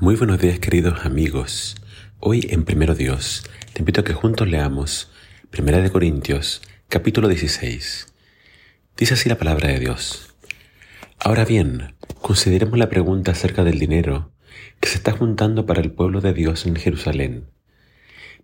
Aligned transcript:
Muy 0.00 0.14
buenos 0.14 0.38
días 0.38 0.60
queridos 0.60 1.04
amigos. 1.04 1.74
Hoy 2.20 2.46
en 2.50 2.64
Primero 2.64 2.94
Dios 2.94 3.42
te 3.72 3.80
invito 3.80 4.00
a 4.02 4.04
que 4.04 4.12
juntos 4.12 4.46
leamos 4.46 5.10
Primera 5.50 5.80
de 5.80 5.90
Corintios 5.90 6.62
capítulo 6.88 7.26
16. 7.26 8.06
Dice 8.96 9.14
así 9.14 9.28
la 9.28 9.38
palabra 9.38 9.70
de 9.70 9.80
Dios. 9.80 10.36
Ahora 11.18 11.44
bien, 11.44 11.96
consideremos 12.22 12.78
la 12.78 12.88
pregunta 12.88 13.32
acerca 13.32 13.64
del 13.64 13.80
dinero 13.80 14.30
que 14.78 14.88
se 14.88 14.98
está 14.98 15.10
juntando 15.10 15.66
para 15.66 15.80
el 15.80 15.90
pueblo 15.90 16.20
de 16.20 16.32
Dios 16.32 16.64
en 16.66 16.76
Jerusalén. 16.76 17.50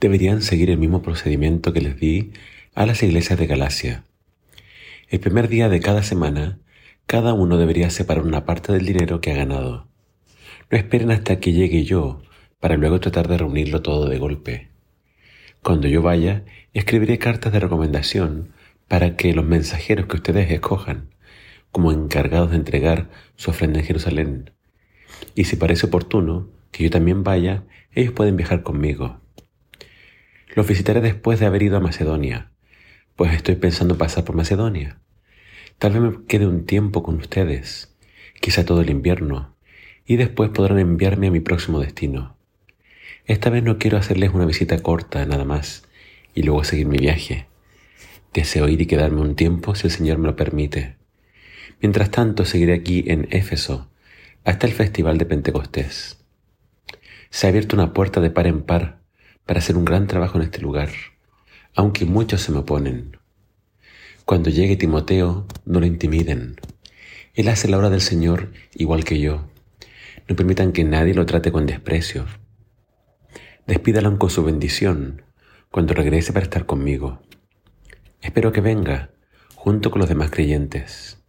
Deberían 0.00 0.42
seguir 0.42 0.68
el 0.68 0.76
mismo 0.76 1.00
procedimiento 1.00 1.72
que 1.72 1.80
les 1.80 1.98
di 1.98 2.32
a 2.74 2.84
las 2.84 3.02
iglesias 3.02 3.38
de 3.38 3.46
Galacia. 3.46 4.04
El 5.08 5.20
primer 5.20 5.48
día 5.48 5.70
de 5.70 5.80
cada 5.80 6.02
semana, 6.02 6.58
cada 7.06 7.32
uno 7.32 7.56
debería 7.56 7.88
separar 7.88 8.26
una 8.26 8.44
parte 8.44 8.70
del 8.74 8.84
dinero 8.84 9.22
que 9.22 9.32
ha 9.32 9.36
ganado 9.36 9.88
no 10.70 10.76
esperen 10.76 11.10
hasta 11.10 11.40
que 11.40 11.52
llegue 11.52 11.84
yo 11.84 12.22
para 12.60 12.76
luego 12.76 13.00
tratar 13.00 13.28
de 13.28 13.38
reunirlo 13.38 13.82
todo 13.82 14.08
de 14.08 14.18
golpe. 14.18 14.68
Cuando 15.62 15.88
yo 15.88 16.02
vaya, 16.02 16.44
escribiré 16.74 17.18
cartas 17.18 17.52
de 17.52 17.60
recomendación 17.60 18.52
para 18.86 19.16
que 19.16 19.32
los 19.32 19.44
mensajeros 19.44 20.06
que 20.06 20.16
ustedes 20.16 20.50
escojan, 20.50 21.14
como 21.72 21.92
encargados 21.92 22.50
de 22.50 22.56
entregar 22.56 23.10
su 23.36 23.50
ofrenda 23.50 23.80
en 23.80 23.86
Jerusalén. 23.86 24.50
Y 25.34 25.44
si 25.44 25.56
parece 25.56 25.86
oportuno 25.86 26.50
que 26.70 26.84
yo 26.84 26.90
también 26.90 27.22
vaya, 27.22 27.64
ellos 27.92 28.12
pueden 28.12 28.36
viajar 28.36 28.62
conmigo. 28.62 29.20
Los 30.54 30.66
visitaré 30.66 31.00
después 31.00 31.40
de 31.40 31.46
haber 31.46 31.62
ido 31.62 31.76
a 31.76 31.80
Macedonia, 31.80 32.52
pues 33.16 33.32
estoy 33.32 33.56
pensando 33.56 33.98
pasar 33.98 34.24
por 34.24 34.36
Macedonia. 34.36 35.00
Tal 35.78 35.92
vez 35.92 36.02
me 36.02 36.24
quede 36.26 36.46
un 36.46 36.66
tiempo 36.66 37.02
con 37.02 37.16
ustedes, 37.16 37.96
quizá 38.40 38.64
todo 38.64 38.80
el 38.80 38.90
invierno, 38.90 39.57
y 40.08 40.16
después 40.16 40.50
podrán 40.50 40.78
enviarme 40.78 41.28
a 41.28 41.30
mi 41.30 41.38
próximo 41.38 41.80
destino. 41.80 42.34
Esta 43.26 43.50
vez 43.50 43.62
no 43.62 43.78
quiero 43.78 43.98
hacerles 43.98 44.32
una 44.32 44.46
visita 44.46 44.78
corta 44.78 45.24
nada 45.26 45.44
más 45.44 45.84
y 46.34 46.42
luego 46.42 46.64
seguir 46.64 46.86
mi 46.86 46.96
viaje. 46.96 47.46
Deseo 48.32 48.68
ir 48.68 48.80
y 48.80 48.86
quedarme 48.86 49.20
un 49.20 49.36
tiempo 49.36 49.74
si 49.74 49.86
el 49.86 49.92
Señor 49.92 50.16
me 50.16 50.26
lo 50.26 50.34
permite. 50.34 50.96
Mientras 51.82 52.10
tanto 52.10 52.46
seguiré 52.46 52.72
aquí 52.72 53.04
en 53.06 53.28
Éfeso 53.30 53.90
hasta 54.44 54.66
el 54.66 54.72
Festival 54.72 55.18
de 55.18 55.26
Pentecostés. 55.26 56.24
Se 57.28 57.46
ha 57.46 57.50
abierto 57.50 57.76
una 57.76 57.92
puerta 57.92 58.22
de 58.22 58.30
par 58.30 58.46
en 58.46 58.62
par 58.62 59.00
para 59.44 59.58
hacer 59.58 59.76
un 59.76 59.84
gran 59.84 60.06
trabajo 60.06 60.38
en 60.38 60.44
este 60.44 60.62
lugar, 60.62 60.88
aunque 61.74 62.06
muchos 62.06 62.40
se 62.40 62.50
me 62.50 62.58
oponen. 62.58 63.18
Cuando 64.24 64.48
llegue 64.48 64.76
Timoteo, 64.76 65.46
no 65.66 65.80
lo 65.80 65.86
intimiden. 65.86 66.56
Él 67.34 67.48
hace 67.48 67.68
la 67.68 67.76
obra 67.76 67.90
del 67.90 68.00
Señor 68.00 68.52
igual 68.74 69.04
que 69.04 69.20
yo. 69.20 69.44
No 70.28 70.36
permitan 70.36 70.72
que 70.72 70.84
nadie 70.84 71.14
lo 71.14 71.24
trate 71.24 71.50
con 71.50 71.64
desprecio. 71.64 72.26
Despídalo 73.66 74.18
con 74.18 74.28
su 74.28 74.44
bendición 74.44 75.22
cuando 75.70 75.94
regrese 75.94 76.34
para 76.34 76.44
estar 76.44 76.66
conmigo. 76.66 77.22
Espero 78.20 78.52
que 78.52 78.60
venga 78.60 79.10
junto 79.54 79.90
con 79.90 80.00
los 80.00 80.08
demás 80.08 80.30
creyentes. 80.30 81.22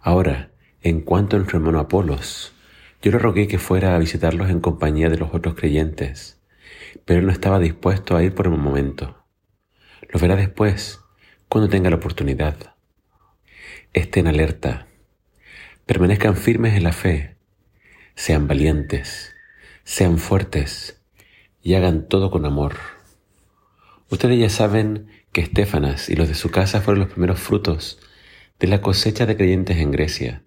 Ahora, 0.00 0.50
en 0.82 1.02
cuanto 1.02 1.36
a 1.36 1.38
nuestro 1.38 1.58
hermano 1.58 1.78
Apolos, 1.78 2.52
yo 3.00 3.12
le 3.12 3.18
rogué 3.18 3.46
que 3.46 3.58
fuera 3.58 3.94
a 3.94 3.98
visitarlos 3.98 4.50
en 4.50 4.60
compañía 4.60 5.08
de 5.08 5.18
los 5.18 5.32
otros 5.32 5.54
creyentes, 5.54 6.40
pero 7.04 7.20
él 7.20 7.26
no 7.26 7.32
estaba 7.32 7.60
dispuesto 7.60 8.16
a 8.16 8.24
ir 8.24 8.34
por 8.34 8.46
el 8.46 8.52
momento. 8.52 9.24
Lo 10.08 10.18
verá 10.18 10.34
después, 10.34 11.00
cuando 11.48 11.70
tenga 11.70 11.90
la 11.90 11.96
oportunidad. 11.96 12.74
Estén 13.92 14.26
alerta. 14.26 14.88
Permanezcan 15.86 16.36
firmes 16.36 16.74
en 16.74 16.82
la 16.82 16.92
fe 16.92 17.39
sean 18.20 18.46
valientes, 18.46 19.34
sean 19.82 20.18
fuertes 20.18 21.00
y 21.62 21.72
hagan 21.72 22.06
todo 22.06 22.30
con 22.30 22.44
amor. 22.44 22.76
Ustedes 24.10 24.38
ya 24.38 24.50
saben 24.50 25.08
que 25.32 25.40
Estefanas 25.40 26.10
y 26.10 26.16
los 26.16 26.28
de 26.28 26.34
su 26.34 26.50
casa 26.50 26.82
fueron 26.82 27.00
los 27.00 27.12
primeros 27.12 27.40
frutos 27.40 27.98
de 28.58 28.66
la 28.66 28.82
cosecha 28.82 29.24
de 29.24 29.38
creyentes 29.38 29.78
en 29.78 29.90
Grecia, 29.90 30.42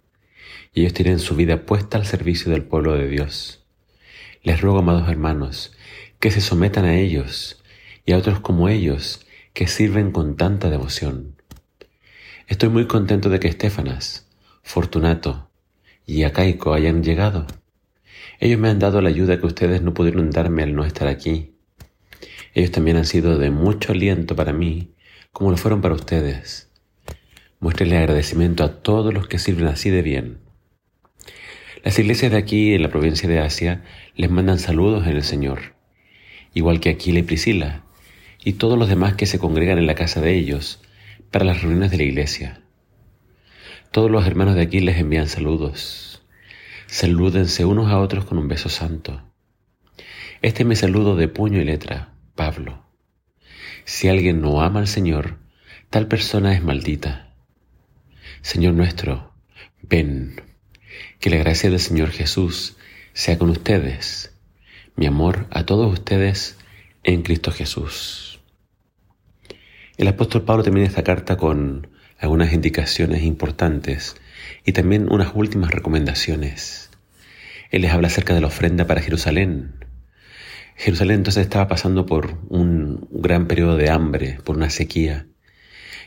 y 0.72 0.81
ellos 0.81 0.94
tienen 0.94 1.17
su 1.17 1.35
vida 1.35 1.66
puesta 1.66 1.97
al 1.97 2.06
servicio 2.06 2.51
del 2.51 2.61
pueblo 2.61 2.94
de 2.94 3.07
Dios. 3.07 3.66
Les 4.44 4.61
ruego, 4.61 4.78
amados 4.78 5.09
hermanos, 5.09 5.75
que 6.19 6.29
se 6.29 6.41
sometan 6.41 6.85
a 6.85 6.97
ellos 6.97 7.63
y 8.05 8.11
a 8.11 8.19
otros 8.19 8.40
como 8.40 8.69
ellos 8.69 9.25
que 9.53 9.66
sirven 9.66 10.11
con 10.11 10.38
tanta 10.38 10.69
devoción. 10.69 11.41
Estoy 12.45 12.69
muy 12.69 12.85
contento 12.85 13.29
de 13.29 13.40
que 13.40 13.47
Estefanas, 13.47 14.28
Fortunato 14.61 15.50
y 16.05 16.22
Acaico 16.22 16.75
hayan 16.75 17.01
llegado. 17.01 17.47
Ellos 18.43 18.59
me 18.59 18.67
han 18.67 18.77
dado 18.77 18.99
la 18.99 19.07
ayuda 19.07 19.39
que 19.39 19.45
ustedes 19.45 19.81
no 19.83 19.93
pudieron 19.93 20.29
darme 20.29 20.63
al 20.63 20.75
no 20.75 20.83
estar 20.83 21.07
aquí. 21.07 21.53
Ellos 22.53 22.71
también 22.71 22.97
han 22.97 23.05
sido 23.05 23.37
de 23.37 23.51
mucho 23.51 23.93
aliento 23.93 24.35
para 24.35 24.51
mí, 24.51 24.95
como 25.31 25.49
lo 25.49 25.55
fueron 25.55 25.79
para 25.79 25.95
ustedes. 25.95 26.69
Muéstrenle 27.61 27.99
agradecimiento 27.99 28.65
a 28.65 28.81
todos 28.81 29.13
los 29.13 29.29
que 29.29 29.39
sirven 29.39 29.67
así 29.67 29.91
de 29.91 30.01
bien. 30.01 30.39
Las 31.85 31.97
iglesias 31.97 32.33
de 32.33 32.37
aquí 32.37 32.73
en 32.73 32.81
la 32.81 32.89
provincia 32.89 33.29
de 33.29 33.39
Asia 33.39 33.85
les 34.13 34.29
mandan 34.29 34.59
saludos 34.59 35.07
en 35.07 35.15
el 35.15 35.23
Señor, 35.23 35.75
igual 36.53 36.81
que 36.81 36.89
Aquila 36.89 37.19
y 37.19 37.23
Priscila, 37.23 37.85
y 38.43 38.51
todos 38.51 38.77
los 38.77 38.89
demás 38.89 39.15
que 39.15 39.25
se 39.25 39.39
congregan 39.39 39.77
en 39.77 39.87
la 39.87 39.95
casa 39.95 40.19
de 40.19 40.35
ellos 40.35 40.81
para 41.31 41.45
las 41.45 41.61
reuniones 41.61 41.91
de 41.91 41.97
la 41.97 42.03
iglesia. 42.03 42.61
Todos 43.91 44.11
los 44.11 44.27
hermanos 44.27 44.55
de 44.55 44.63
aquí 44.63 44.81
les 44.81 44.97
envían 44.97 45.29
saludos. 45.29 46.12
Salúdense 46.93 47.65
unos 47.65 47.91
a 47.91 47.97
otros 47.97 48.23
con 48.23 48.37
un 48.37 48.47
beso 48.47 48.69
santo. 48.69 49.23
Este 50.43 50.61
es 50.61 50.69
mi 50.69 50.75
saludo 50.75 51.15
de 51.15 51.27
puño 51.27 51.59
y 51.59 51.65
letra, 51.65 52.13
Pablo. 52.35 52.85
Si 53.83 54.09
alguien 54.09 54.41
no 54.41 54.61
ama 54.61 54.79
al 54.79 54.87
Señor, 54.87 55.39
tal 55.89 56.07
persona 56.07 56.53
es 56.53 56.63
maldita. 56.63 57.33
Señor 58.43 58.75
nuestro, 58.75 59.33
ven, 59.81 60.39
que 61.19 61.31
la 61.31 61.37
gracia 61.37 61.71
del 61.71 61.79
Señor 61.79 62.11
Jesús 62.11 62.77
sea 63.13 63.39
con 63.39 63.49
ustedes. 63.49 64.37
Mi 64.95 65.07
amor 65.07 65.47
a 65.49 65.65
todos 65.65 65.91
ustedes 65.91 66.59
en 67.01 67.23
Cristo 67.23 67.51
Jesús. 67.51 68.39
El 69.97 70.07
apóstol 70.09 70.43
Pablo 70.43 70.61
termina 70.61 70.85
esta 70.85 71.03
carta 71.03 71.37
con 71.37 71.87
algunas 72.19 72.53
indicaciones 72.53 73.23
importantes 73.23 74.15
y 74.66 74.74
también 74.74 75.12
unas 75.12 75.31
últimas 75.36 75.72
recomendaciones. 75.72 76.90
Él 77.72 77.81
les 77.81 77.91
habla 77.91 78.08
acerca 78.08 78.34
de 78.34 78.41
la 78.41 78.47
ofrenda 78.47 78.86
para 78.86 79.02
Jerusalén. 79.02 79.86
Jerusalén 80.75 81.18
entonces 81.18 81.44
estaba 81.44 81.68
pasando 81.68 82.06
por 82.06 82.38
un 82.50 83.08
gran 83.12 83.47
periodo 83.47 83.78
de 83.78 83.90
hambre, 83.90 84.40
por 84.44 84.56
una 84.56 84.69
sequía. 84.69 85.28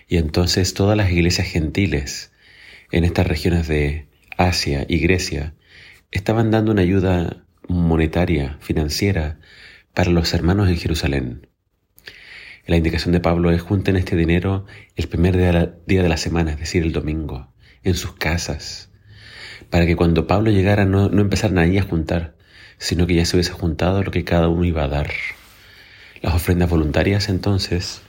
Y 0.08 0.18
entonces 0.18 0.74
todas 0.74 0.96
las 0.96 1.10
iglesias 1.10 1.48
gentiles 1.48 2.32
en 2.92 3.04
estas 3.04 3.26
regiones 3.26 3.66
de 3.66 4.08
Asia 4.36 4.86
y 4.88 4.98
Grecia 4.98 5.54
estaban 6.10 6.50
dando 6.50 6.72
una 6.72 6.82
ayuda 6.82 7.44
monetaria, 7.68 8.58
financiera, 8.60 9.40
para 9.94 10.10
los 10.10 10.32
hermanos 10.34 10.68
en 10.68 10.76
Jerusalén. 10.76 11.48
La 12.66 12.76
indicación 12.76 13.12
de 13.12 13.20
Pablo 13.20 13.50
es 13.50 13.62
junten 13.62 13.96
este 13.96 14.16
dinero 14.16 14.66
el 14.96 15.08
primer 15.08 15.36
día 15.86 16.02
de 16.02 16.08
la 16.08 16.16
semana, 16.16 16.52
es 16.52 16.58
decir, 16.58 16.82
el 16.82 16.92
domingo, 16.92 17.52
en 17.86 17.94
sus 17.94 18.14
casas, 18.14 18.90
para 19.70 19.86
que 19.86 19.94
cuando 19.94 20.26
Pablo 20.26 20.50
llegara 20.50 20.84
no, 20.84 21.08
no 21.08 21.22
empezaran 21.22 21.58
ahí 21.58 21.78
a 21.78 21.82
juntar, 21.82 22.34
sino 22.78 23.06
que 23.06 23.14
ya 23.14 23.24
se 23.24 23.36
hubiese 23.36 23.52
juntado 23.52 24.02
lo 24.02 24.10
que 24.10 24.24
cada 24.24 24.48
uno 24.48 24.64
iba 24.64 24.82
a 24.82 24.88
dar. 24.88 25.10
Las 26.20 26.34
ofrendas 26.34 26.68
voluntarias 26.68 27.28
entonces 27.28 28.02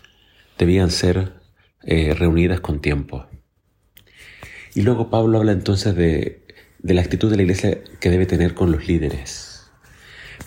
debían 0.57 0.89
ser 0.89 1.33
eh, 1.83 2.15
reunidas 2.15 2.59
con 2.59 2.81
tiempo. 2.81 3.27
Y 4.73 4.81
luego 4.81 5.11
Pablo 5.11 5.37
habla 5.37 5.51
entonces 5.51 5.95
de, 5.95 6.43
de, 6.79 6.93
la 6.95 7.01
actitud 7.01 7.29
de 7.29 7.37
la 7.37 7.43
iglesia 7.43 7.77
que 7.99 8.09
debe 8.09 8.25
tener 8.25 8.55
con 8.55 8.71
los 8.71 8.87
líderes. 8.87 9.69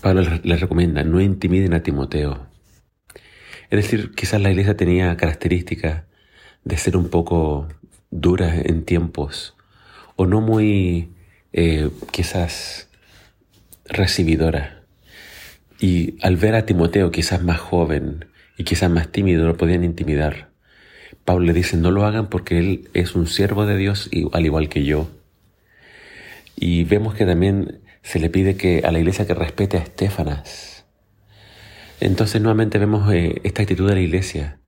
Pablo 0.00 0.22
les 0.42 0.60
recomienda, 0.60 1.04
no 1.04 1.20
intimiden 1.20 1.74
a 1.74 1.84
Timoteo. 1.84 2.48
Es 3.70 3.76
decir, 3.84 4.12
quizás 4.16 4.40
la 4.40 4.50
iglesia 4.50 4.76
tenía 4.76 5.16
características 5.16 6.02
de 6.64 6.76
ser 6.76 6.96
un 6.96 7.08
poco 7.08 7.68
dura 8.10 8.54
en 8.56 8.84
tiempos 8.84 9.54
o 10.16 10.26
no 10.26 10.40
muy 10.40 11.10
eh, 11.52 11.90
quizás 12.10 12.88
recibidora. 13.86 14.82
Y 15.80 16.16
al 16.22 16.36
ver 16.36 16.54
a 16.54 16.66
Timoteo 16.66 17.10
quizás 17.10 17.42
más 17.42 17.58
joven 17.58 18.26
y 18.58 18.64
quizás 18.64 18.90
más 18.90 19.10
tímido, 19.10 19.46
lo 19.46 19.56
podían 19.56 19.84
intimidar. 19.84 20.50
Pablo 21.24 21.46
le 21.46 21.52
dice, 21.52 21.76
no 21.76 21.90
lo 21.90 22.04
hagan 22.04 22.28
porque 22.28 22.58
él 22.58 22.90
es 22.92 23.14
un 23.14 23.26
siervo 23.26 23.64
de 23.64 23.76
Dios 23.76 24.10
al 24.32 24.44
igual 24.44 24.68
que 24.68 24.84
yo. 24.84 25.08
Y 26.56 26.84
vemos 26.84 27.14
que 27.14 27.24
también 27.24 27.80
se 28.02 28.18
le 28.18 28.28
pide 28.28 28.56
que 28.56 28.82
a 28.84 28.92
la 28.92 28.98
iglesia 28.98 29.26
que 29.26 29.34
respete 29.34 29.78
a 29.78 29.80
Estefanas. 29.80 30.84
Entonces 32.00 32.40
nuevamente 32.40 32.78
vemos 32.78 33.12
eh, 33.12 33.40
esta 33.44 33.62
actitud 33.62 33.88
de 33.88 33.94
la 33.94 34.00
iglesia, 34.00 34.58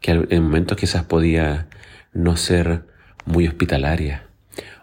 que 0.00 0.26
en 0.28 0.42
momentos 0.42 0.76
quizás 0.76 1.04
podía 1.04 1.68
no 2.12 2.36
ser 2.36 2.86
muy 3.24 3.46
hospitalaria, 3.46 4.28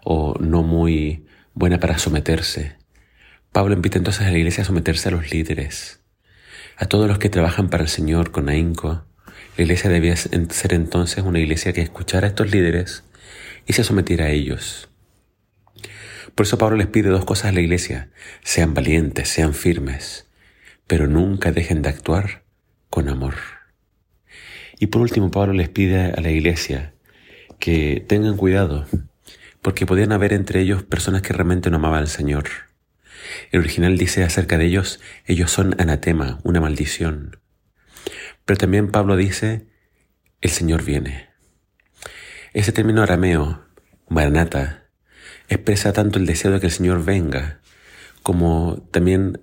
o 0.03 0.35
no 0.39 0.63
muy 0.63 1.25
buena 1.53 1.79
para 1.79 1.97
someterse, 1.97 2.77
Pablo 3.51 3.73
invita 3.73 3.97
entonces 3.97 4.27
a 4.27 4.31
la 4.31 4.37
iglesia 4.37 4.61
a 4.61 4.65
someterse 4.65 5.09
a 5.09 5.11
los 5.11 5.31
líderes, 5.31 6.01
a 6.77 6.85
todos 6.85 7.07
los 7.07 7.17
que 7.17 7.29
trabajan 7.29 7.69
para 7.69 7.83
el 7.83 7.89
Señor 7.89 8.31
con 8.31 8.47
ahínco. 8.47 9.05
La 9.57 9.63
iglesia 9.63 9.89
debía 9.89 10.15
ser 10.15 10.73
entonces 10.73 11.23
una 11.23 11.39
iglesia 11.39 11.73
que 11.73 11.81
escuchara 11.81 12.27
a 12.27 12.29
estos 12.29 12.51
líderes 12.51 13.03
y 13.65 13.73
se 13.73 13.83
sometiera 13.83 14.25
a 14.25 14.29
ellos. 14.29 14.89
Por 16.35 16.45
eso 16.45 16.57
Pablo 16.59 16.77
les 16.77 16.87
pide 16.87 17.09
dos 17.09 17.25
cosas 17.25 17.47
a 17.47 17.51
la 17.51 17.59
iglesia. 17.59 18.11
Sean 18.43 18.73
valientes, 18.73 19.27
sean 19.27 19.53
firmes, 19.53 20.27
pero 20.85 21.07
nunca 21.07 21.51
dejen 21.51 21.81
de 21.81 21.89
actuar 21.89 22.43
con 22.89 23.09
amor. 23.09 23.35
Y 24.79 24.87
por 24.87 25.01
último, 25.01 25.31
Pablo 25.31 25.53
les 25.53 25.69
pide 25.69 26.13
a 26.15 26.21
la 26.21 26.29
iglesia 26.29 26.93
que 27.59 28.03
tengan 28.07 28.37
cuidado, 28.37 28.85
porque 29.61 29.85
podían 29.85 30.11
haber 30.11 30.33
entre 30.33 30.61
ellos 30.61 30.83
personas 30.83 31.21
que 31.21 31.33
realmente 31.33 31.69
no 31.69 31.77
amaban 31.77 31.99
al 31.99 32.07
Señor. 32.07 32.45
El 33.51 33.59
original 33.59 33.97
dice 33.97 34.23
acerca 34.23 34.57
de 34.57 34.65
ellos, 34.65 34.99
ellos 35.25 35.51
son 35.51 35.75
anatema, 35.79 36.39
una 36.43 36.61
maldición. 36.61 37.37
Pero 38.45 38.57
también 38.57 38.91
Pablo 38.91 39.15
dice, 39.15 39.67
el 40.41 40.49
Señor 40.49 40.83
viene. 40.83 41.29
Ese 42.53 42.71
término 42.71 43.03
arameo, 43.03 43.65
maranata, 44.07 44.87
expresa 45.49 45.93
tanto 45.93 46.17
el 46.17 46.25
deseo 46.25 46.51
de 46.51 46.59
que 46.59 46.67
el 46.67 46.71
Señor 46.71 47.03
venga, 47.03 47.59
como 48.23 48.87
también 48.91 49.41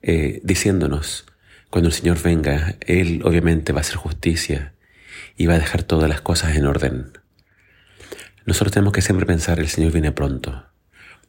eh, 0.00 0.40
diciéndonos, 0.42 1.26
cuando 1.70 1.88
el 1.88 1.94
Señor 1.94 2.20
venga, 2.22 2.76
Él 2.80 3.22
obviamente 3.24 3.72
va 3.72 3.78
a 3.78 3.82
hacer 3.82 3.96
justicia 3.96 4.74
y 5.36 5.46
va 5.46 5.54
a 5.54 5.58
dejar 5.58 5.84
todas 5.84 6.08
las 6.08 6.20
cosas 6.20 6.56
en 6.56 6.66
orden. 6.66 7.12
Nosotros 8.44 8.72
tenemos 8.72 8.92
que 8.92 9.02
siempre 9.02 9.26
pensar, 9.26 9.60
el 9.60 9.68
Señor 9.68 9.92
viene 9.92 10.12
pronto, 10.12 10.66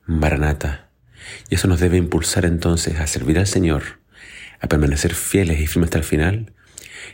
Maranata, 0.06 0.90
y 1.50 1.56
eso 1.56 1.68
nos 1.68 1.80
debe 1.80 1.98
impulsar 1.98 2.46
entonces 2.46 3.00
a 3.00 3.08
servir 3.08 3.38
al 3.38 3.48
Señor, 3.48 4.00
a 4.60 4.68
permanecer 4.68 5.14
fieles 5.14 5.60
y 5.60 5.68
firmes 5.68 5.88
hasta 5.88 6.00
el 6.00 6.04
final, 6.04 6.54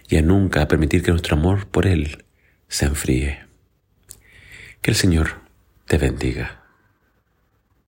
y 0.08 0.18
a 0.18 0.22
nunca 0.22 0.68
permitir 0.68 1.04
que 1.04 1.12
nuestro 1.12 1.36
amor 1.36 1.68
por 1.68 1.86
Él 1.86 2.26
se 2.68 2.86
enfríe. 2.86 3.46
Que 4.82 4.92
el 4.92 4.96
Señor 4.96 5.42
te 5.86 5.98
bendiga. 5.98 6.59